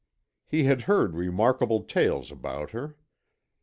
[0.47, 2.97] He had heard remarkable tales about her.